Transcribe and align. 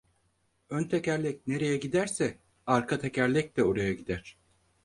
Ön 0.69 0.83
tekerlek 0.87 1.47
nereye 1.47 1.77
giderse 1.77 2.37
arka 2.67 2.99
tekerlek 2.99 3.57
de 3.57 3.63
oraya 3.63 3.93
gider. 3.93 4.37